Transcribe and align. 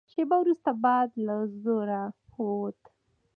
شېبه 0.11 0.35
وروسته 0.39 0.71
باد 0.83 1.09
له 1.25 1.35
زوره 1.61 2.03
ووت. 2.43 2.79